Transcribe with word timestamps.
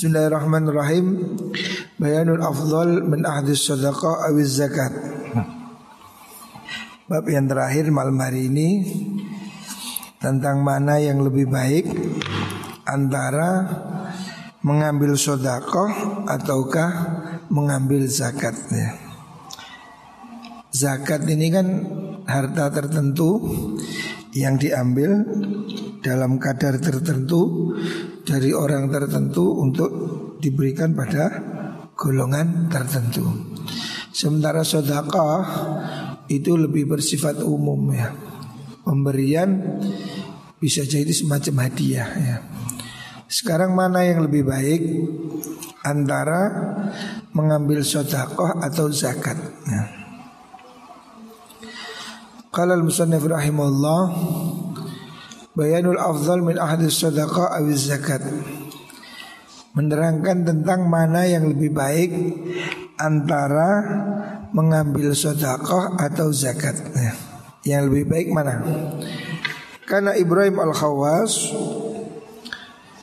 Bismillahirrahmanirrahim. 0.00 1.36
Bayanul 2.00 2.40
afdal 2.40 3.04
min 3.04 3.20
ahdis 3.20 3.68
sadaqah 3.68 4.32
awiz 4.32 4.56
zakat. 4.56 4.96
Bab 7.04 7.28
yang 7.28 7.44
terakhir 7.44 7.92
malam 7.92 8.16
hari 8.16 8.48
ini 8.48 8.80
tentang 10.16 10.64
mana 10.64 10.96
yang 10.96 11.20
lebih 11.20 11.52
baik 11.52 11.84
antara 12.88 13.68
mengambil 14.64 15.20
sodakoh 15.20 16.24
ataukah 16.24 16.92
mengambil 17.52 18.08
zakat 18.08 18.56
ya. 18.72 18.96
Zakat 20.72 21.28
ini 21.28 21.52
kan 21.52 21.66
harta 22.24 22.72
tertentu 22.72 23.36
yang 24.32 24.56
diambil 24.56 25.28
dalam 26.00 26.40
kadar 26.40 26.80
tertentu 26.80 27.69
dari 28.24 28.52
orang 28.52 28.88
tertentu 28.92 29.60
untuk 29.60 29.90
diberikan 30.40 30.96
pada 30.96 31.28
golongan 31.94 32.72
tertentu. 32.72 33.24
Sementara 34.10 34.64
sodakah 34.64 35.40
itu 36.26 36.56
lebih 36.56 36.88
bersifat 36.88 37.44
umum 37.44 37.92
ya. 37.92 38.10
Pemberian 38.80 39.80
bisa 40.56 40.82
jadi 40.84 41.10
semacam 41.12 41.68
hadiah 41.68 42.10
ya. 42.18 42.36
Sekarang 43.30 43.78
mana 43.78 44.02
yang 44.02 44.26
lebih 44.26 44.42
baik 44.42 44.82
antara 45.86 46.50
mengambil 47.30 47.86
sodakoh 47.86 48.58
atau 48.58 48.90
zakat? 48.90 49.38
Ya. 49.70 49.82
Kalau 52.50 52.74
al-musannif 52.74 53.22
rahimahullah 53.22 54.02
Bayanul 55.50 55.98
afdal 55.98 56.46
min 56.46 56.54
ahadis 56.54 57.02
sadaqah 57.02 57.58
awiz 57.58 57.90
zakat 57.90 58.22
Menerangkan 59.74 60.46
tentang 60.46 60.86
mana 60.86 61.26
yang 61.26 61.50
lebih 61.50 61.74
baik 61.74 62.10
Antara 62.94 63.82
mengambil 64.54 65.10
sodakoh 65.10 65.98
atau 65.98 66.30
zakat 66.30 66.78
ya. 66.94 67.12
Yang 67.66 67.82
lebih 67.90 68.04
baik 68.06 68.28
mana? 68.30 68.62
Karena 69.90 70.14
Ibrahim 70.14 70.62
al-Khawas 70.62 71.50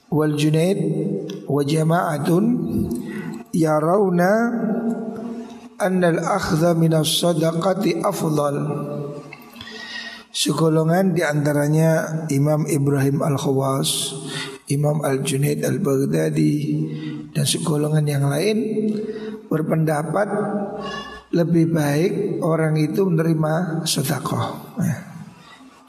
Wal 0.07 0.39
Junaid 0.39 0.79
Wa 1.51 1.67
jama'atun 1.67 2.45
Yarawna 3.51 4.31
Anna 5.83 6.07
al-akhdha 6.15 6.79
minas 6.79 7.11
sadaqati 7.11 7.99
afdal 8.07 8.55
Segolongan 10.37 11.17
di 11.17 11.25
antaranya 11.25 12.21
Imam 12.29 12.69
Ibrahim 12.69 13.25
Al-Khawas 13.25 14.13
Imam 14.69 15.01
Al-Junaid 15.01 15.65
Al-Baghdadi 15.65 16.55
Dan 17.33 17.41
segolongan 17.41 18.05
yang 18.05 18.29
lain 18.29 18.57
Berpendapat 19.49 20.29
Lebih 21.33 21.73
baik 21.73 22.13
orang 22.45 22.77
itu 22.77 23.01
menerima 23.09 23.81
sodakoh 23.89 24.77
ya. 24.77 24.97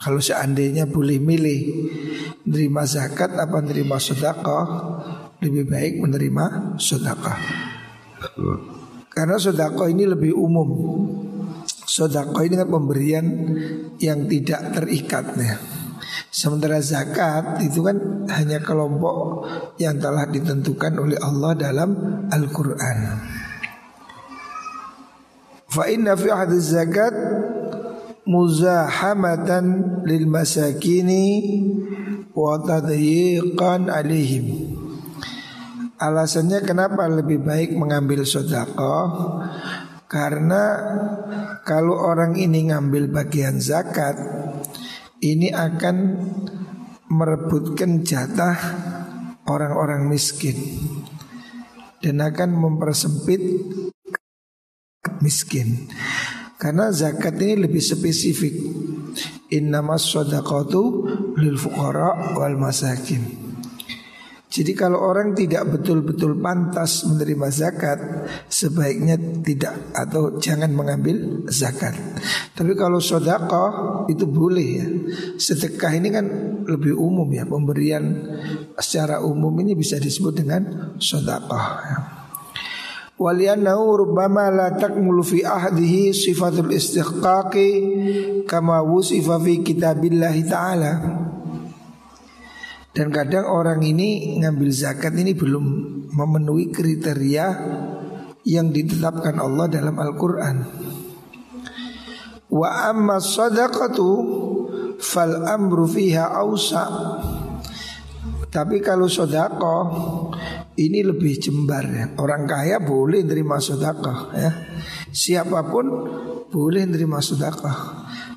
Kalau 0.01 0.17
seandainya 0.17 0.89
boleh 0.89 1.21
milih 1.21 1.61
Menerima 2.49 2.83
zakat 2.89 3.37
apa 3.37 3.61
menerima 3.61 4.01
sodakoh 4.01 4.65
Lebih 5.45 5.69
baik 5.69 6.01
menerima 6.01 6.81
sodakoh 6.81 7.37
Karena 9.13 9.37
sodakoh 9.37 9.93
ini 9.93 10.09
lebih 10.09 10.33
umum 10.33 10.69
Sodako 11.89 12.45
ini 12.45 12.61
kan 12.61 12.69
pemberian 12.69 13.27
yang 13.97 14.29
tidak 14.29 14.77
terikat 14.77 15.25
ya. 15.41 15.57
Sementara 16.29 16.85
zakat 16.85 17.65
itu 17.65 17.81
kan 17.81 18.29
hanya 18.29 18.61
kelompok 18.61 19.49
yang 19.81 19.97
telah 19.97 20.29
ditentukan 20.29 21.01
oleh 21.01 21.17
Allah 21.17 21.57
dalam 21.57 21.91
Al-Quran. 22.29 22.99
Fa 25.69 25.89
inna 25.89 26.13
fi 26.13 26.29
hadis 26.29 26.77
zakat 26.77 27.17
muzahamatan 28.29 29.65
lil 30.05 30.29
masakini 30.29 31.25
wa 32.37 32.61
tadyiqan 32.61 33.89
alaihim. 33.89 34.77
Alasannya 35.97 36.63
kenapa 36.63 37.09
lebih 37.09 37.41
baik 37.43 37.73
mengambil 37.75 38.23
sodakoh 38.29 39.41
karena 40.09 40.63
kalau 41.69 42.01
orang 42.01 42.33
ini 42.41 42.73
ngambil 42.73 43.13
bagian 43.13 43.61
zakat 43.61 44.17
Ini 45.19 45.51
akan 45.51 45.97
merebutkan 47.11 48.07
jatah 48.07 48.55
orang-orang 49.51 50.07
miskin. 50.07 50.55
Dan 51.99 52.23
akan 52.23 52.55
mempersempit 52.55 53.43
miskin. 55.19 55.91
Karena 56.55 56.95
zakat 56.95 57.35
ini 57.43 57.67
lebih 57.67 57.83
spesifik. 57.83 58.55
Innamas 59.51 60.07
sodakatu 60.07 61.11
lil 61.35 61.59
fuqara 61.59 62.39
wal 62.39 62.55
masakin 62.55 63.48
jadi 64.59 64.75
kalau 64.75 64.99
orang 64.99 65.39
tidak 65.39 65.71
betul-betul 65.71 66.35
pantas 66.43 67.07
menerima 67.07 67.47
zakat 67.55 67.99
Sebaiknya 68.51 69.15
tidak 69.47 69.95
atau 69.95 70.35
jangan 70.43 70.75
mengambil 70.75 71.47
zakat. 71.47 71.95
Tapi 72.59 72.75
kalau 72.75 72.99
sodako 72.99 73.67
itu 74.11 74.27
boleh 74.27 74.67
ya. 74.67 74.87
Sedekah 75.39 75.95
ini 75.95 76.09
kan 76.11 76.27
lebih 76.67 76.99
umum 76.99 77.31
ya. 77.31 77.47
Pemberian 77.47 78.03
secara 78.75 79.23
umum 79.23 79.55
ini 79.63 79.79
bisa 79.79 80.03
disebut 80.03 80.43
dengan 80.43 80.63
sodako 80.99 81.61
ya. 81.87 81.99
Rubbama 83.19 84.51
la 84.51 84.75
takmulu 84.75 85.23
fi 85.23 85.47
ahdihi 85.47 86.15
sifatul 86.15 86.71
istiqaqi 86.75 87.71
Kama 88.47 88.83
wusifa 88.83 89.39
fi 89.39 89.63
kitabillahi 89.63 90.43
ta'ala 90.47 90.93
dan 92.99 93.15
kadang 93.15 93.47
orang 93.47 93.79
ini 93.87 94.43
ngambil 94.43 94.75
zakat 94.75 95.15
ini 95.15 95.31
belum 95.31 95.65
memenuhi 96.11 96.75
kriteria 96.75 97.47
yang 98.43 98.75
ditetapkan 98.75 99.39
Allah 99.39 99.71
dalam 99.71 99.95
Al-Quran. 99.95 100.57
Wa 102.51 102.91
amma 102.91 103.23
sadaqatu 103.23 104.11
fal 104.99 105.47
amru 105.47 105.87
fiha 105.87 106.43
ausa. 106.43 106.91
Tapi 108.51 108.83
kalau 108.83 109.07
sodako 109.07 109.79
ini 110.75 111.07
lebih 111.07 111.39
jembar 111.39 111.87
ya. 111.87 112.19
Orang 112.19 112.51
kaya 112.51 112.83
boleh 112.83 113.23
nerima 113.23 113.63
sodako 113.63 114.35
ya. 114.35 114.51
Siapa 115.15 115.71
pun 115.71 115.87
boleh 116.51 116.83
nerima 116.83 117.23
sodako. 117.23 117.71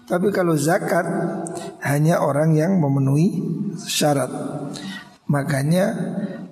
Tapi 0.05 0.29
kalau 0.29 0.53
zakat 0.53 1.07
hanya 1.81 2.21
orang 2.21 2.53
yang 2.53 2.77
memenuhi 2.77 3.41
syarat. 3.77 4.31
Makanya 5.31 5.85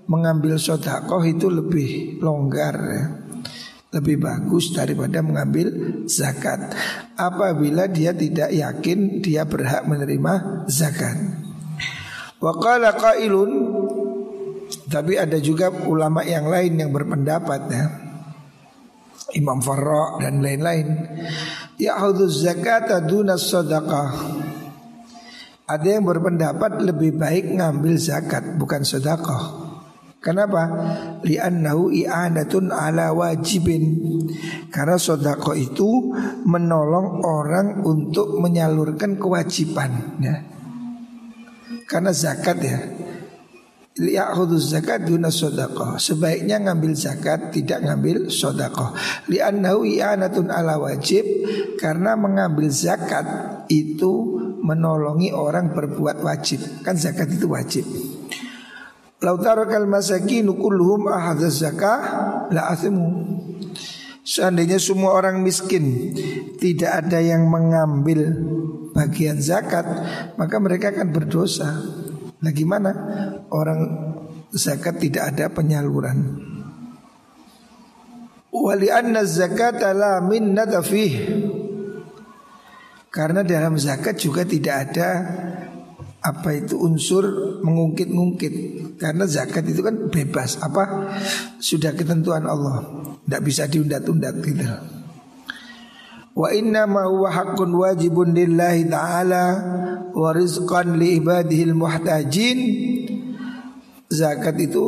mengambil 0.10 0.58
sodakoh 0.58 1.22
itu 1.28 1.52
lebih 1.52 2.22
longgar 2.24 2.76
ya. 2.80 3.06
Lebih 3.90 4.22
bagus 4.22 4.70
daripada 4.70 5.20
mengambil 5.26 5.74
zakat. 6.06 6.78
Apabila 7.18 7.90
dia 7.90 8.14
tidak 8.14 8.54
yakin 8.54 9.20
dia 9.20 9.50
berhak 9.50 9.90
menerima 9.90 10.66
zakat. 10.70 11.18
Waqala 12.40 12.96
qailun 12.96 13.52
Tapi 14.90 15.18
ada 15.18 15.38
juga 15.42 15.70
ulama 15.70 16.22
yang 16.26 16.50
lain 16.50 16.78
yang 16.78 16.90
berpendapat 16.94 17.62
ya. 17.70 17.86
Imam 19.38 19.62
Farra 19.62 20.18
dan 20.18 20.42
lain-lain. 20.42 20.88
Ya'udhu 21.78 22.26
zakat 22.30 22.90
aduna 22.90 23.38
sadaqah 23.38 24.10
Ada 25.70 26.02
yang 26.02 26.10
berpendapat 26.10 26.82
lebih 26.82 27.14
baik 27.22 27.54
ngambil 27.62 27.94
zakat 28.02 28.58
bukan 28.58 28.82
sedekah. 28.82 29.70
Kenapa? 30.20 30.68
Li'annahu 31.24 31.96
i'anatun 31.96 32.76
ala 32.76 33.16
wajibin 33.16 34.04
Karena 34.68 35.00
sodako 35.00 35.56
itu 35.56 36.12
menolong 36.44 37.24
orang 37.24 37.80
untuk 37.88 38.36
menyalurkan 38.44 39.16
kewajiban 39.16 40.20
ya. 40.20 40.44
Karena 41.88 42.12
zakat 42.12 42.58
ya 42.60 42.80
Li'akhudhu 43.96 44.60
zakat 44.60 45.08
duna 45.08 45.32
sodako 45.32 45.96
Sebaiknya 45.96 46.68
ngambil 46.68 47.00
zakat 47.00 47.56
tidak 47.56 47.80
ngambil 47.88 48.28
sodako 48.28 48.92
Li'annahu 49.32 49.88
i'anatun 49.88 50.52
ala 50.52 50.84
wajib 50.84 51.24
Karena 51.80 52.20
mengambil 52.20 52.68
zakat 52.68 53.24
itu 53.72 54.36
menolongi 54.64 55.32
orang 55.34 55.72
berbuat 55.76 56.24
wajib. 56.24 56.84
Kan 56.84 56.96
zakat 56.96 57.32
itu 57.34 57.48
wajib. 57.50 57.86
Masakinu 59.20 60.56
kulluhum 60.56 61.12
ahadz 61.12 61.60
zakah 61.60 62.00
la 62.54 62.72
athimu. 62.72 63.08
Seandainya 64.24 64.78
semua 64.78 65.18
orang 65.18 65.42
miskin 65.42 66.14
tidak 66.62 67.04
ada 67.04 67.18
yang 67.18 67.50
mengambil 67.50 68.30
bagian 68.94 69.42
zakat, 69.42 69.90
maka 70.38 70.56
mereka 70.62 70.94
akan 70.94 71.10
berdosa. 71.10 71.82
Nah 72.40 72.52
gimana? 72.54 72.92
Orang 73.50 73.80
zakat 74.54 75.02
tidak 75.02 75.34
ada 75.34 75.50
penyaluran. 75.50 76.46
Wali 78.50 78.90
anna 78.94 79.26
zakat 79.26 79.82
la 79.82 80.22
min 80.22 80.54
Karena 83.10 83.42
dalam 83.42 83.74
zakat 83.82 84.22
juga 84.22 84.46
tidak 84.46 84.94
ada 84.94 85.10
apa 86.20 86.52
itu 86.52 86.76
unsur 86.76 87.24
mengungkit-ungkit 87.64 88.54
karena 89.00 89.24
zakat 89.24 89.64
itu 89.72 89.80
kan 89.80 90.12
bebas 90.12 90.60
apa 90.62 91.10
sudah 91.58 91.96
ketentuan 91.98 92.46
Allah. 92.46 92.86
Tidak 93.26 93.42
bisa 93.42 93.66
diundat-undat 93.66 94.36
gitu. 94.46 94.66
Wa 96.38 96.54
inna 96.54 96.86
ma 96.86 97.10
huwa 97.10 97.34
haqqun 97.34 97.74
wajibun 97.74 98.32
lillahi 98.32 98.88
ta'ala 98.88 99.46
wa 100.14 100.30
rizqan 100.32 100.96
li 101.02 101.18
ibadihi 101.18 101.74
muhtajin. 101.74 102.60
Zakat 104.10 104.58
itu 104.58 104.86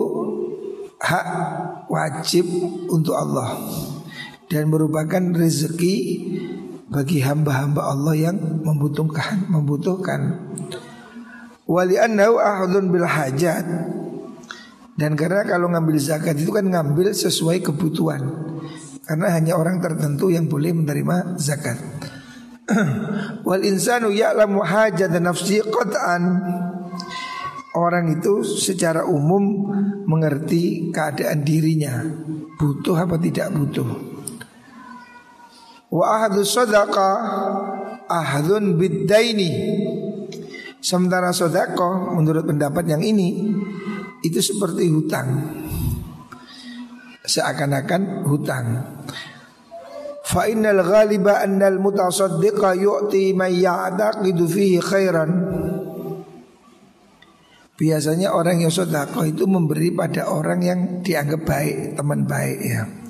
hak 1.01 1.27
wajib 1.89 2.45
untuk 2.89 3.17
Allah 3.17 3.57
dan 4.49 4.69
merupakan 4.69 5.21
rezeki 5.33 5.95
bagi 6.91 7.23
hamba-hamba 7.23 7.87
Allah 7.87 8.13
yang 8.19 8.37
membutuhkan 8.67 9.47
membutuhkan. 9.47 10.51
Wali 11.63 11.95
annahu 11.95 12.35
ahadun 12.35 12.91
bil 12.91 13.07
hajat. 13.07 13.63
Dan 14.99 15.15
karena 15.15 15.47
kalau 15.47 15.71
ngambil 15.71 15.97
zakat 16.03 16.35
itu 16.35 16.51
kan 16.51 16.67
ngambil 16.67 17.15
sesuai 17.15 17.63
kebutuhan. 17.63 18.21
Karena 19.07 19.31
hanya 19.31 19.55
orang 19.55 19.79
tertentu 19.79 20.27
yang 20.29 20.51
boleh 20.51 20.75
menerima 20.75 21.39
zakat. 21.39 21.79
Wal 23.47 23.63
insanu 23.63 24.11
ya'lamu 24.11 24.59
hajat 24.59 25.15
nafsi 25.23 25.63
qat'an. 25.63 26.23
Orang 27.71 28.19
itu 28.19 28.43
secara 28.43 29.07
umum 29.07 29.71
mengerti 30.03 30.91
keadaan 30.91 31.47
dirinya. 31.47 32.03
Butuh 32.59 32.99
apa 32.99 33.15
tidak 33.15 33.47
butuh 33.55 34.10
Wa 35.91 36.05
ahadu 36.23 36.47
sadaqah 36.47 37.15
ahadun 38.07 38.79
biddaini. 38.79 39.51
Sementara 40.81 41.29
sodako 41.29 42.17
menurut 42.17 42.41
pendapat 42.41 42.89
yang 42.89 43.05
ini 43.05 43.53
Itu 44.21 44.37
seperti 44.37 44.85
hutang. 44.89 45.29
Seakan-akan 47.25 48.25
hutang. 48.29 48.65
Fa 50.21 50.45
innal 50.45 50.85
ghaliba 50.85 51.41
annal 51.41 51.81
mutasaddiqa 51.81 52.77
yu'ti 52.77 53.33
man 53.33 53.49
ya'taqidu 53.49 54.45
fihi 54.45 54.77
khairan. 54.77 55.31
Biasanya 57.81 58.29
orang 58.37 58.61
yang 58.61 58.69
sodako 58.69 59.25
itu 59.25 59.49
memberi 59.49 59.89
pada 59.89 60.29
orang 60.29 60.61
yang 60.61 60.79
dianggap 61.01 61.41
baik, 61.49 61.97
teman 61.97 62.29
baik 62.29 62.59
ya. 62.61 63.00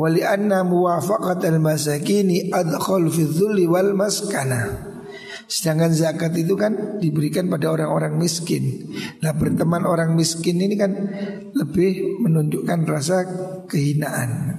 Wali 0.00 0.24
anna 0.24 0.64
muwafaqat 0.64 1.44
al-masakini 1.44 2.48
adkhal 2.48 3.12
fi 3.12 3.28
dhulli 3.28 3.68
wal 3.68 3.92
maskana. 3.92 4.88
Sedangkan 5.44 5.92
zakat 5.92 6.32
itu 6.40 6.56
kan 6.56 6.96
diberikan 7.02 7.52
pada 7.52 7.68
orang-orang 7.68 8.16
miskin. 8.16 8.96
Nah 9.20 9.36
berteman 9.36 9.84
orang 9.84 10.16
miskin 10.16 10.56
ini 10.56 10.78
kan 10.80 10.94
lebih 11.52 12.22
menunjukkan 12.22 12.80
rasa 12.88 13.18
kehinaan. 13.68 14.56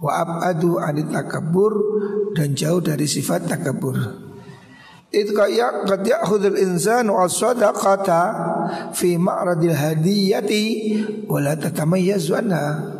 Wa 0.00 0.24
abadu 0.24 0.80
anit 0.80 1.12
takabur 1.12 1.74
dan 2.32 2.56
jauh 2.56 2.80
dari 2.80 3.04
sifat 3.04 3.44
takabur. 3.44 4.00
Itu 5.12 5.34
kayak 5.34 5.84
qad 5.86 6.08
ya'khudul 6.08 6.56
insanu 6.56 7.20
as-sadaqata 7.20 8.22
fi 8.96 9.18
ma'radil 9.20 9.76
hadiyati 9.76 10.64
wa 11.26 11.42
la 11.42 11.52
tatamayyazu 11.58 12.32
anha. 12.38 12.93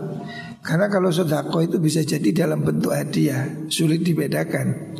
Karena 0.64 0.88
kalau 0.88 1.12
sedekah 1.12 1.60
itu 1.60 1.76
bisa 1.76 2.00
jadi 2.00 2.48
dalam 2.48 2.64
bentuk 2.64 2.96
hadiah, 2.96 3.68
sulit 3.68 4.00
dibedakan. 4.00 4.96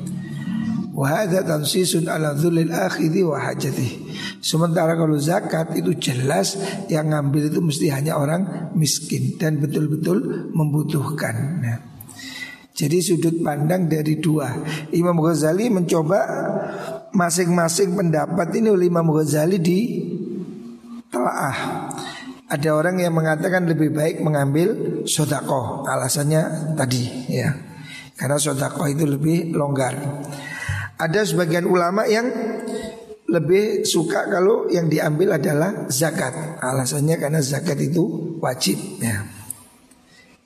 Ala 0.95 2.39
Sementara 4.39 4.93
kalau 4.95 5.19
zakat 5.19 5.75
itu 5.75 5.91
jelas 5.99 6.55
Yang 6.87 7.07
ngambil 7.11 7.43
itu 7.51 7.59
mesti 7.59 7.87
hanya 7.91 8.15
orang 8.15 8.71
miskin 8.79 9.35
Dan 9.35 9.59
betul-betul 9.59 10.51
membutuhkan 10.55 11.35
nah. 11.59 11.79
Jadi 12.75 13.03
sudut 13.03 13.43
pandang 13.43 13.91
dari 13.91 14.23
dua 14.23 14.55
Imam 14.95 15.19
Ghazali 15.19 15.67
mencoba 15.67 16.19
Masing-masing 17.11 17.99
pendapat 17.99 18.55
ini 18.55 18.71
oleh 18.71 18.87
Imam 18.87 19.11
Ghazali 19.11 19.59
di 19.59 19.79
Telaah 21.11 21.84
Ada 22.55 22.71
orang 22.71 23.03
yang 23.03 23.19
mengatakan 23.19 23.67
lebih 23.67 23.91
baik 23.91 24.23
mengambil 24.23 25.03
sodako 25.11 25.83
Alasannya 25.91 26.75
tadi 26.79 27.27
ya 27.27 27.51
Karena 28.15 28.39
sodako 28.39 28.87
itu 28.87 29.03
lebih 29.03 29.51
longgar 29.51 29.99
ada 30.95 31.27
sebagian 31.27 31.67
ulama 31.67 32.07
yang 32.07 32.31
lebih 33.27 33.83
suka 33.83 34.31
kalau 34.31 34.71
yang 34.71 34.87
diambil 34.87 35.35
adalah 35.35 35.91
zakat. 35.91 36.61
Alasannya 36.63 37.19
karena 37.19 37.43
zakat 37.43 37.81
itu 37.83 38.39
wajib 38.39 38.79
ya. 39.03 39.27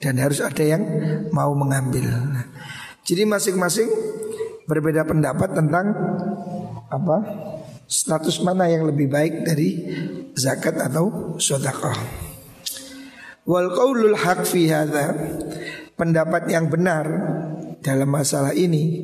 Dan 0.01 0.17
harus 0.23 0.41
ada 0.41 0.63
yang 0.63 0.81
mau 1.35 1.53
mengambil. 1.53 2.07
Nah, 2.09 2.47
jadi 3.05 3.29
masing-masing 3.29 3.91
berbeda 4.65 5.05
pendapat 5.05 5.53
tentang 5.53 5.91
apa 6.89 7.17
status 7.85 8.41
mana 8.41 8.71
yang 8.71 8.89
lebih 8.89 9.11
baik 9.11 9.45
dari 9.45 9.69
zakat 10.39 10.79
atau 10.79 11.35
sedekah. 11.43 11.99
Wal 13.43 13.75
qaulul 13.75 14.15
haq 14.15 14.47
fi 14.47 14.71
hadha 14.71 15.11
pendapat 15.99 16.47
yang 16.47 16.71
benar 16.71 17.05
dalam 17.83 18.07
masalah 18.07 18.55
ini 18.55 19.03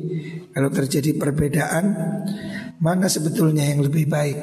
kalau 0.55 0.71
terjadi 0.71 1.17
perbedaan 1.19 1.85
mana 2.79 3.07
sebetulnya 3.07 3.67
yang 3.67 3.83
lebih 3.83 4.07
baik? 4.07 4.37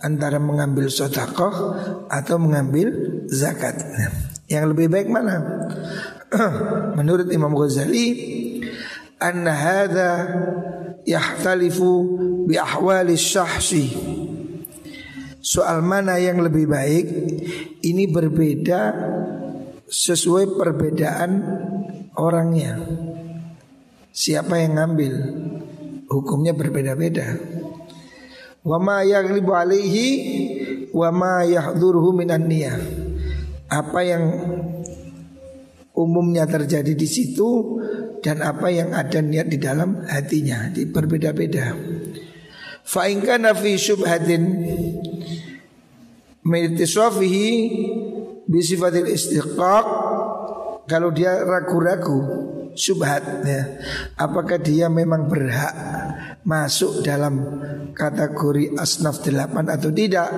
Antara 0.00 0.40
mengambil 0.40 0.88
sodakoh 0.88 1.76
atau 2.08 2.36
mengambil 2.40 2.92
zakat. 3.28 3.76
Yang 4.48 4.64
lebih 4.72 4.86
baik 4.88 5.08
mana? 5.12 5.68
Menurut 6.98 7.28
Imam 7.28 7.52
Ghazali 7.52 8.06
anna 9.20 9.52
hadha 9.52 10.12
yahtalifu 11.04 11.90
bi 12.48 12.56
ahwali 12.56 13.18
syahsi 13.18 14.17
soal 15.48 15.80
mana 15.80 16.20
yang 16.20 16.44
lebih 16.44 16.68
baik 16.68 17.06
ini 17.80 18.04
berbeda 18.04 18.92
sesuai 19.88 20.60
perbedaan 20.60 21.40
orangnya 22.20 22.76
siapa 24.12 24.60
yang 24.60 24.76
ngambil 24.76 25.14
hukumnya 26.12 26.52
berbeda-beda. 26.52 27.40
Wa 28.60 28.76
ma 28.76 29.00
yaghlibu 29.00 29.54
alaihi 29.54 30.08
wa 30.92 31.08
ma 31.08 31.46
yahdhuruhu 31.48 32.12
minan. 32.12 32.44
Apa 33.68 34.00
yang 34.04 34.24
umumnya 35.96 36.44
terjadi 36.44 36.92
di 36.92 37.08
situ 37.08 37.80
dan 38.20 38.44
apa 38.44 38.68
yang 38.68 38.92
ada 38.92 39.20
niat 39.24 39.48
di 39.48 39.56
dalam 39.60 40.04
hatinya 40.04 40.68
di 40.72 40.84
berbeda-beda. 40.88 41.72
Fa 42.88 43.04
in 43.04 43.20
kana 43.20 43.52
min 46.48 46.72
bi 48.48 48.60
sifatil 48.64 49.12
istiqaq 49.12 49.86
kalau 50.88 51.12
dia 51.12 51.44
ragu-ragu 51.44 52.48
subhat 52.72 53.44
ya. 53.44 53.62
Apakah 54.16 54.56
dia 54.56 54.88
memang 54.88 55.28
berhak 55.28 55.74
masuk 56.48 57.04
dalam 57.04 57.60
kategori 57.92 58.78
asnaf 58.80 59.20
delapan 59.20 59.68
atau 59.68 59.92
tidak? 59.92 60.30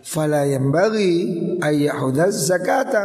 Fala 0.00 0.48
yang 0.48 0.72
bagi 0.72 1.28
zakata 2.32 3.04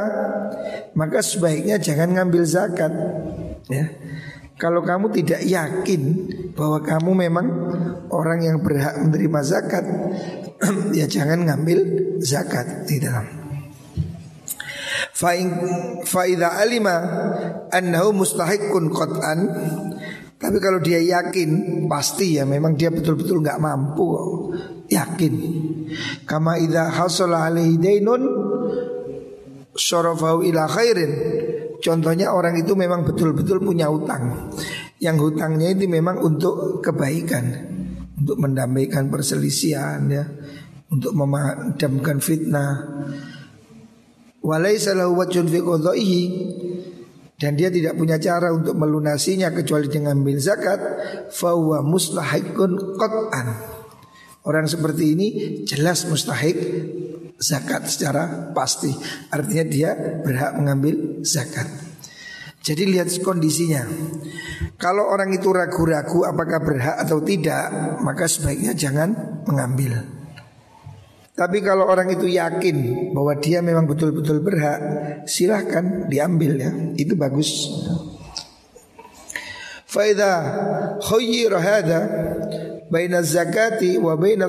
Maka 0.96 1.20
sebaiknya 1.20 1.76
jangan 1.76 2.16
ngambil 2.16 2.44
zakat 2.48 2.94
ya. 3.68 3.92
Kalau 4.56 4.80
kamu 4.80 5.12
tidak 5.12 5.44
yakin 5.44 6.02
bahwa 6.56 6.80
kamu 6.80 7.12
memang 7.28 7.48
orang 8.08 8.40
yang 8.40 8.58
berhak 8.64 8.96
menerima 9.04 9.40
zakat 9.44 9.86
Ya 11.00 11.06
jangan 11.06 11.44
ngambil 11.44 11.80
zakat 12.24 12.88
di 12.88 13.04
dalam. 13.04 13.28
Fa'idha 16.06 16.60
alima 16.60 16.96
annahu 17.72 18.24
mustahiqun 18.24 18.92
qat'an 18.92 19.40
tapi 20.36 20.60
kalau 20.60 20.84
dia 20.84 21.00
yakin 21.00 21.84
pasti 21.88 22.36
ya 22.36 22.44
memang 22.44 22.76
dia 22.76 22.92
betul-betul 22.92 23.40
nggak 23.40 23.60
mampu 23.60 24.08
yakin. 24.92 25.34
Kama 26.28 26.60
idza 26.60 26.92
hasala 26.92 27.48
alaihi 27.48 27.80
dainun 27.80 28.22
syarafahu 29.76 30.44
ila 30.44 30.68
khairin 30.68 31.12
contohnya 31.86 32.34
orang 32.34 32.58
itu 32.58 32.74
memang 32.74 33.06
betul-betul 33.06 33.62
punya 33.62 33.86
hutang. 33.94 34.50
Yang 34.98 35.30
hutangnya 35.30 35.78
itu 35.78 35.86
memang 35.86 36.26
untuk 36.26 36.82
kebaikan. 36.82 37.46
Untuk 38.18 38.42
mendamaikan 38.42 39.14
perselisihan 39.14 40.02
ya. 40.10 40.26
Untuk 40.90 41.14
memadamkan 41.14 42.18
fitnah. 42.18 43.06
Walaysa 44.42 44.98
lahu 44.98 45.22
wajhun 45.22 45.46
fi 45.46 45.62
dan 47.36 47.60
dia 47.60 47.68
tidak 47.68 48.00
punya 48.00 48.16
cara 48.16 48.48
untuk 48.56 48.80
melunasinya 48.80 49.52
kecuali 49.52 49.92
dengan 49.92 50.24
ambil 50.24 50.40
zakat. 50.40 50.80
Fahuwa 51.36 51.84
mustahikun 51.84 52.96
qat'an. 52.96 53.48
Orang 54.48 54.70
seperti 54.72 55.18
ini 55.18 55.28
jelas 55.68 56.08
mustahik 56.08 56.56
zakat 57.40 57.88
secara 57.88 58.52
pasti. 58.56 58.92
Artinya 59.32 59.66
dia 59.68 59.90
berhak 60.24 60.56
mengambil 60.56 61.22
zakat. 61.22 61.68
Jadi 62.66 62.98
lihat 62.98 63.14
kondisinya. 63.22 63.86
Kalau 64.82 65.06
orang 65.06 65.30
itu 65.38 65.54
ragu-ragu 65.54 66.26
apakah 66.26 66.60
berhak 66.66 66.98
atau 66.98 67.22
tidak, 67.22 67.70
maka 68.02 68.26
sebaiknya 68.26 68.74
jangan 68.74 69.42
mengambil. 69.46 70.02
Tapi 71.36 71.60
kalau 71.62 71.86
orang 71.86 72.10
itu 72.10 72.26
yakin 72.32 73.12
bahwa 73.12 73.38
dia 73.38 73.60
memang 73.60 73.86
betul-betul 73.86 74.42
berhak, 74.42 74.80
silahkan 75.30 76.10
diambil 76.10 76.52
ya. 76.58 76.72
Itu 76.98 77.14
bagus. 77.20 77.70
Faida 79.86 80.32
khayyira 81.04 81.60
hada 81.60 82.00
baina 82.90 83.22
zakati 83.22 84.00
wa 84.00 84.18
baina. 84.18 84.48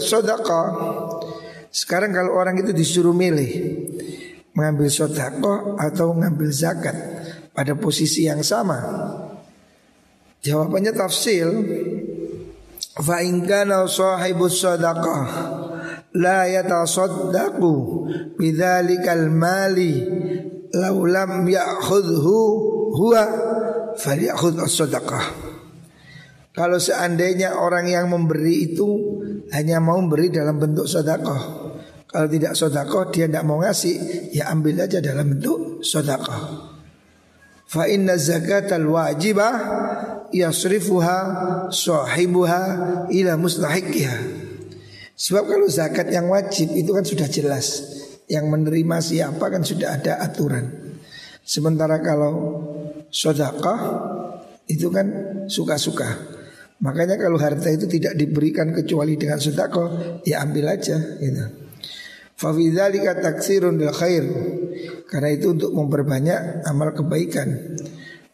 Sekarang 1.77 2.09
kalau 2.09 2.33
orang 2.33 2.57
itu 2.57 2.73
disuruh 2.73 3.13
milih 3.13 3.53
mengambil 4.57 4.89
sedekah 4.89 5.77
atau 5.77 6.17
mengambil 6.17 6.49
zakat, 6.49 6.97
pada 7.53 7.77
posisi 7.77 8.25
yang 8.25 8.41
sama? 8.41 8.81
Jawabannya 10.41 10.97
tafsil 10.97 11.49
Fa 12.97 13.21
in 13.21 13.45
kana 13.45 13.85
sahibus 13.85 14.65
sadaqah 14.65 15.25
la 16.17 16.49
yatasaddaqu 16.49 17.73
bidzalikal 18.41 19.29
mali 19.29 20.01
law 20.73 20.97
lam 21.05 21.45
ya'khudhu 21.45 22.37
huwa 22.97 23.23
falyakhudh 24.01 24.65
as-sadaqah. 24.65 25.25
Kalau 26.57 26.81
seandainya 26.81 27.61
orang 27.61 27.93
yang 27.93 28.09
memberi 28.09 28.73
itu 28.73 28.89
hanya 29.53 29.77
mau 29.77 30.01
memberi 30.01 30.33
dalam 30.33 30.57
bentuk 30.57 30.89
sedekah. 30.89 31.66
Kalau 32.17 32.33
tidak 32.33 32.57
sedekah 32.57 33.13
dia 33.13 33.29
tidak 33.29 33.45
mau 33.45 33.61
ngasih, 33.61 34.33
ya 34.33 34.49
ambil 34.49 34.89
aja 34.89 35.05
dalam 35.05 35.37
bentuk 35.37 35.85
sedekah. 35.85 36.73
Fa 37.69 37.85
inna 37.93 38.17
zakatal 38.17 38.89
wajibah 38.89 39.53
yasrifuha 40.33 41.19
sahibuha 41.69 42.63
ila 43.13 43.33
mustahiqiha. 43.37 44.17
Sebab 45.13 45.45
kalau 45.45 45.69
zakat 45.69 46.09
yang 46.09 46.33
wajib 46.33 46.73
itu 46.73 46.89
kan 46.97 47.05
sudah 47.05 47.29
jelas. 47.29 47.85
Yang 48.33 48.49
menerima 48.49 48.97
siapa 49.05 49.53
kan 49.53 49.61
sudah 49.61 50.01
ada 50.01 50.17
aturan. 50.17 50.73
Sementara 51.45 52.01
kalau 52.01 52.33
sodakah 53.13 53.77
itu 54.73 54.89
kan 54.89 55.07
suka-suka. 55.53 56.17
Makanya 56.81 57.21
kalau 57.21 57.37
harta 57.37 57.69
itu 57.69 57.85
tidak 57.85 58.17
diberikan 58.17 58.73
kecuali 58.73 59.21
dengan 59.21 59.37
sodakah 59.37 60.25
Ya 60.25 60.41
ambil 60.41 60.81
aja 60.81 60.97
gitu 61.21 61.66
Fafidzalika 62.37 63.17
taksirun 63.17 63.81
bil 63.81 63.93
khair. 63.97 64.25
Karena 65.09 65.33
itu 65.33 65.57
untuk 65.57 65.73
memperbanyak 65.73 66.69
amal 66.69 66.93
kebaikan. 66.93 67.81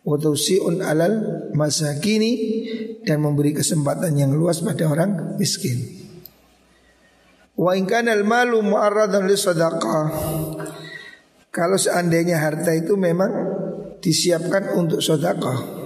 Wa 0.02 0.18
tausiun 0.18 0.82
alal 0.82 1.46
masakini 1.54 2.32
dan 3.06 3.22
memberi 3.22 3.54
kesempatan 3.54 4.18
yang 4.18 4.34
luas 4.34 4.58
pada 4.58 4.90
orang 4.90 5.38
miskin. 5.38 6.02
Wa 7.54 7.78
in 7.78 7.86
al 7.86 8.26
malu 8.26 8.58
mu'arradan 8.66 9.22
li 9.30 9.38
sadaqah. 9.38 10.04
Kalau 11.52 11.78
seandainya 11.78 12.42
harta 12.42 12.74
itu 12.74 12.98
memang 12.98 13.30
disiapkan 14.02 14.74
untuk 14.74 14.98
sedekah. 14.98 15.84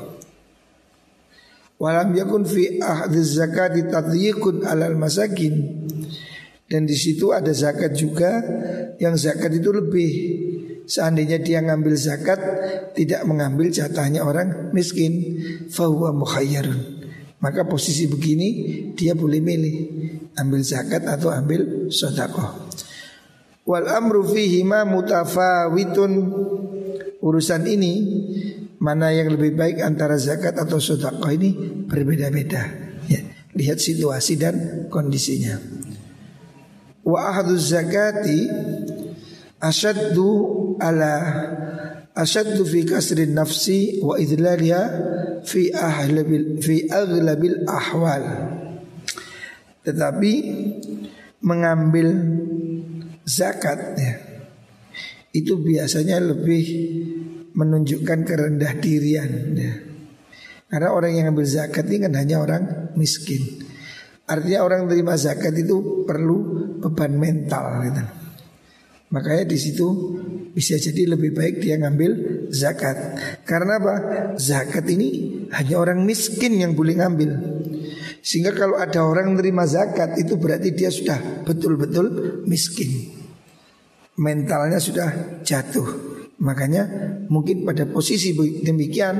Walam 1.76 2.16
yakun 2.16 2.48
fi 2.48 2.80
ahdi 2.80 3.20
zakati 3.20 3.84
tadyiqun 3.92 4.64
alal 4.64 4.96
masakin 4.96 5.84
dan 6.66 6.82
di 6.82 6.98
situ 6.98 7.30
ada 7.30 7.54
zakat 7.54 7.94
juga 7.94 8.42
yang 8.98 9.14
zakat 9.14 9.54
itu 9.54 9.70
lebih. 9.70 10.12
Seandainya 10.86 11.42
dia 11.42 11.58
ngambil 11.62 11.94
zakat 11.98 12.38
tidak 12.94 13.26
mengambil 13.26 13.70
jatahnya 13.70 14.22
orang 14.22 14.70
miskin, 14.70 15.42
fahuwa 15.70 16.14
mukhayyarun. 16.14 17.06
Maka 17.42 17.66
posisi 17.66 18.06
begini 18.06 18.48
dia 18.94 19.14
boleh 19.14 19.42
milih 19.42 19.76
ambil 20.38 20.62
zakat 20.62 21.06
atau 21.06 21.30
ambil 21.30 21.90
sedekah. 21.90 22.70
Wal 23.66 23.86
amru 23.90 24.22
fihi 24.26 24.62
ma 24.62 24.86
mutafawitun 24.86 26.12
urusan 27.18 27.62
ini 27.66 27.92
mana 28.78 29.10
yang 29.10 29.34
lebih 29.34 29.58
baik 29.58 29.82
antara 29.82 30.18
zakat 30.18 30.54
atau 30.54 30.78
sedekah 30.78 31.30
ini 31.34 31.82
berbeda-beda. 31.86 32.62
Ya, 33.10 33.22
lihat 33.58 33.82
situasi 33.82 34.38
dan 34.38 34.86
kondisinya. 34.86 35.75
Wa 37.06 37.30
ahadu 37.30 37.54
zakati 37.54 38.50
asyaddu 39.62 40.26
ala 40.82 41.14
asyaddu 42.18 42.66
fi 42.66 42.82
kasrin 42.82 43.30
nafsi 43.30 44.02
wa 44.02 44.18
idlaliha 44.18 44.82
fi 45.46 45.70
ahlabil 45.70 46.58
fi 46.58 46.90
aglabil 46.90 47.62
ahwal. 47.70 48.24
Tetapi 49.86 50.32
mengambil 51.46 52.10
zakat 53.22 53.78
ya, 53.94 54.14
itu 55.30 55.62
biasanya 55.62 56.18
lebih 56.18 56.66
menunjukkan 57.54 58.26
kerendah 58.26 58.82
dirian 58.82 59.54
ya. 59.54 59.72
Karena 60.66 60.90
orang 60.90 61.14
yang 61.14 61.30
ambil 61.30 61.46
zakat 61.46 61.86
ini 61.86 62.10
kan 62.10 62.18
hanya 62.18 62.42
orang 62.42 62.62
miskin. 62.98 63.62
Artinya 64.26 64.66
orang 64.66 64.90
terima 64.90 65.14
zakat 65.14 65.54
itu 65.54 66.02
perlu 66.02 66.65
beban 66.82 67.12
mental 67.16 67.84
gitu. 67.86 68.02
Makanya 69.06 69.46
di 69.46 69.58
situ 69.58 69.86
bisa 70.50 70.74
jadi 70.76 71.14
lebih 71.14 71.30
baik 71.30 71.62
dia 71.62 71.78
ngambil 71.78 72.42
zakat. 72.50 72.96
Karena 73.46 73.78
apa? 73.78 73.94
Zakat 74.34 74.82
ini 74.90 75.40
hanya 75.54 75.78
orang 75.78 76.02
miskin 76.02 76.58
yang 76.58 76.74
boleh 76.74 76.98
ngambil. 76.98 77.30
Sehingga 78.18 78.50
kalau 78.50 78.74
ada 78.74 79.06
orang 79.06 79.38
terima 79.38 79.62
zakat 79.62 80.18
itu 80.18 80.34
berarti 80.34 80.74
dia 80.74 80.90
sudah 80.90 81.46
betul-betul 81.46 82.42
miskin. 82.50 83.14
Mentalnya 84.18 84.82
sudah 84.82 85.40
jatuh. 85.46 85.86
Makanya 86.42 86.84
mungkin 87.30 87.64
pada 87.64 87.86
posisi 87.86 88.34
demikian 88.66 89.16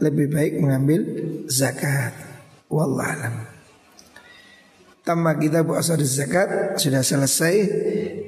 lebih 0.00 0.32
baik 0.32 0.52
mengambil 0.64 1.00
zakat. 1.46 2.16
Wallahualam. 2.72 3.45
Tamma 5.06 5.38
kitab 5.38 5.70
asar 5.70 6.02
zakat 6.02 6.74
Sudah 6.82 7.06
selesai 7.06 7.54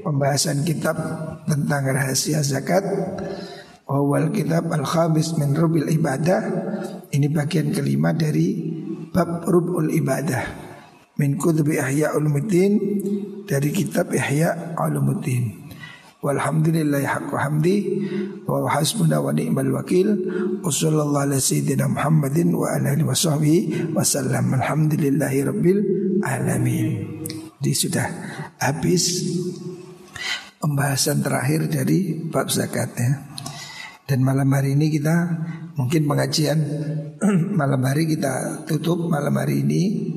pembahasan 0.07 0.63
kitab 0.63 0.95
tentang 1.43 1.91
rahasia 1.91 2.39
zakat. 2.39 2.87
Awal 3.91 4.31
kitab 4.31 4.71
al-khabis 4.71 5.35
min 5.43 5.59
rubil 5.59 5.91
ibadah. 5.91 6.39
Ini 7.11 7.35
bagian 7.35 7.75
kelima 7.75 8.15
dari 8.15 8.63
bab 9.11 9.43
rubul 9.51 9.91
ibadah. 9.91 10.71
Min 11.19 11.35
kutubi 11.35 11.83
ihya 11.83 12.15
ulumuddin 12.15 12.79
Dari 13.43 13.75
kitab 13.75 14.15
ihya 14.15 14.79
ulumuddin. 14.79 15.67
Walhamdulillahi 16.23 17.07
haqqu 17.07 17.35
hamdi 17.39 17.77
Wa 18.47 18.71
hasbuna 18.71 19.19
wa 19.19 19.35
ni'mal 19.35 19.83
wakil. 19.83 20.15
Wa 20.63 20.71
sallallahu 20.71 21.27
ala 21.27 21.43
sayyidina 21.43 21.91
Muhammadin 21.91 22.55
Wa 22.55 22.79
ala 22.79 22.95
alihi 22.95 23.03
wa 23.03 23.19
sahbihi 23.19 23.61
Wa 23.99 24.07
sallam. 24.07 24.55
Alhamdulillahi 24.55 25.43
rabbil 25.43 26.08
alamin. 26.23 27.19
Jadi 27.59 27.75
sudah 27.75 28.07
habis 28.63 29.27
Pembahasan 30.59 31.23
terakhir 31.23 31.71
dari 31.71 32.19
bab 32.19 32.51
zakat 32.51 32.91
ya. 32.99 33.11
Dan 34.09 34.25
malam 34.27 34.51
hari 34.51 34.75
ini 34.75 34.91
kita 34.91 35.15
Mungkin 35.79 36.11
pengajian 36.11 36.59
Malam 37.61 37.79
hari 37.87 38.11
kita 38.11 38.67
tutup. 38.67 39.07
Malam 39.07 39.39
hari 39.39 39.63
ini 39.63 40.11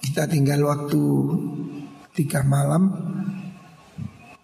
Kita 0.00 0.24
tinggal 0.28 0.64
waktu 0.64 1.04
Tiga 2.14 2.46
malam. 2.46 2.94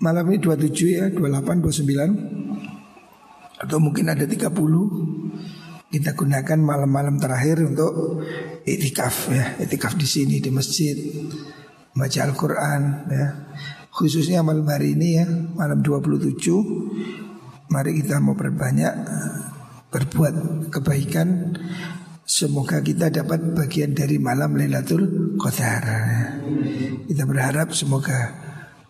Malam 0.00 0.32
ini 0.32 0.40
27 0.40 0.96
ya, 0.96 1.12
28, 1.12 1.60
29 1.60 3.60
Atau 3.60 3.76
mungkin 3.80 4.08
ada 4.08 4.24
30 4.24 4.48
Kita 5.90 6.14
gunakan 6.14 6.58
malam-malam 6.62 7.18
terakhir 7.18 7.66
untuk 7.66 8.22
itikaf 8.62 9.26
ya. 9.34 9.58
Itikaf 9.58 9.98
di 9.98 10.06
sini 10.06 10.38
di 10.38 10.54
masjid. 10.54 10.94
Baca 11.90 12.20
Al-Quran 12.30 12.82
ya. 13.10 13.26
Khususnya 13.90 14.46
malam 14.46 14.62
hari 14.70 14.94
ini 14.94 15.18
ya 15.18 15.26
Malam 15.26 15.82
27 15.82 16.38
Mari 17.74 17.90
kita 17.98 18.22
mau 18.22 18.38
perbanyak 18.38 18.94
Berbuat 19.90 20.70
kebaikan. 20.70 21.58
Semoga 22.22 22.78
kita 22.78 23.10
dapat 23.10 23.42
bagian 23.58 23.90
dari 23.90 24.22
malam 24.22 24.54
Lailatul 24.54 25.34
Qadar. 25.34 25.82
Kita 27.10 27.26
berharap 27.26 27.74
semoga 27.74 28.30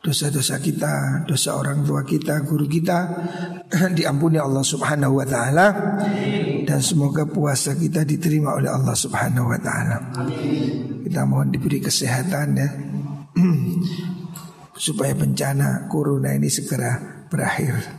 dosa-dosa 0.04 0.60
kita, 0.60 1.24
dosa 1.24 1.56
orang 1.56 1.80
tua 1.80 2.04
kita, 2.04 2.44
guru 2.44 2.68
kita 2.68 3.08
diampuni 3.96 4.36
Allah 4.36 4.60
Subhanahu 4.60 5.20
wa 5.20 5.26
taala 5.28 5.66
dan 6.70 6.78
semoga 6.78 7.26
puasa 7.26 7.74
kita 7.74 8.06
diterima 8.06 8.54
oleh 8.54 8.70
Allah 8.70 8.94
Subhanahu 8.94 9.50
wa 9.50 9.58
taala. 9.58 10.14
Kita 11.02 11.26
mohon 11.26 11.50
diberi 11.50 11.82
kesehatan 11.82 12.46
ya. 12.54 12.70
supaya 14.86 15.10
bencana 15.18 15.90
corona 15.90 16.30
ini 16.30 16.46
segera 16.46 17.26
berakhir. 17.26 17.98